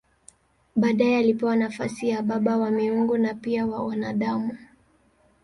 Baadaye 0.75 1.17
alipewa 1.17 1.55
nafasi 1.55 2.09
ya 2.09 2.21
baba 2.21 2.57
wa 2.57 2.71
miungu 2.71 3.17
na 3.17 3.33
pia 3.33 3.65
wa 3.65 3.83
wanadamu. 3.85 4.57